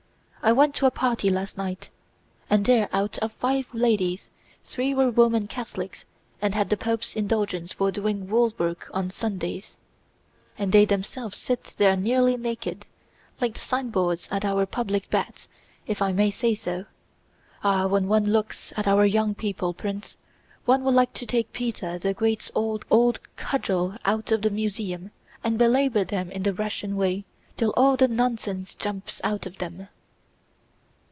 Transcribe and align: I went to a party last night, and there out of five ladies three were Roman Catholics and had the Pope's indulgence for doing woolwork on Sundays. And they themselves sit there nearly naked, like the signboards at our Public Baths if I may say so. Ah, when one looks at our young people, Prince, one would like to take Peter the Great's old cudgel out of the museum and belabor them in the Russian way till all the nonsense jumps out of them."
I 0.43 0.53
went 0.53 0.73
to 0.75 0.87
a 0.87 0.91
party 0.91 1.29
last 1.29 1.55
night, 1.55 1.89
and 2.49 2.65
there 2.65 2.89
out 2.91 3.19
of 3.19 3.31
five 3.33 3.67
ladies 3.73 4.27
three 4.65 4.91
were 4.91 5.11
Roman 5.11 5.47
Catholics 5.47 6.03
and 6.41 6.55
had 6.55 6.69
the 6.71 6.75
Pope's 6.75 7.15
indulgence 7.15 7.73
for 7.73 7.91
doing 7.91 8.27
woolwork 8.27 8.89
on 8.91 9.11
Sundays. 9.11 9.75
And 10.57 10.71
they 10.71 10.83
themselves 10.83 11.37
sit 11.37 11.75
there 11.77 11.95
nearly 11.95 12.37
naked, 12.37 12.87
like 13.39 13.53
the 13.53 13.59
signboards 13.59 14.27
at 14.31 14.43
our 14.43 14.65
Public 14.65 15.11
Baths 15.11 15.47
if 15.85 16.01
I 16.01 16.11
may 16.11 16.31
say 16.31 16.55
so. 16.55 16.85
Ah, 17.63 17.85
when 17.85 18.07
one 18.07 18.25
looks 18.25 18.73
at 18.75 18.87
our 18.87 19.05
young 19.05 19.35
people, 19.35 19.75
Prince, 19.75 20.15
one 20.65 20.83
would 20.83 20.95
like 20.95 21.13
to 21.13 21.25
take 21.27 21.53
Peter 21.53 21.99
the 21.99 22.15
Great's 22.15 22.49
old 22.55 22.83
cudgel 23.35 23.93
out 24.05 24.31
of 24.31 24.41
the 24.41 24.49
museum 24.49 25.11
and 25.43 25.59
belabor 25.59 26.03
them 26.03 26.31
in 26.31 26.41
the 26.41 26.53
Russian 26.53 26.95
way 26.97 27.25
till 27.57 27.69
all 27.77 27.95
the 27.95 28.07
nonsense 28.07 28.73
jumps 28.73 29.21
out 29.23 29.45
of 29.45 29.59
them." 29.59 29.87